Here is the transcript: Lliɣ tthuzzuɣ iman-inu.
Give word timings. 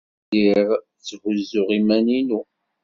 Lliɣ 0.35 0.69
tthuzzuɣ 0.97 1.67
iman-inu. 1.77 2.41